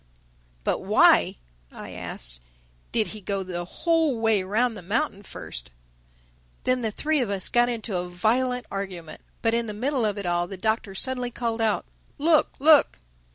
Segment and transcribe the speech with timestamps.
[0.63, 1.35] "But why,"
[1.71, 2.41] I asked,
[2.91, 5.69] "did he go the whole way round the mountain first?"
[6.63, 9.21] Then the three of us got into a violent argument.
[9.43, 11.85] But in the middle of it all the Doctor suddenly called out,
[12.17, 12.97] "Look, look!"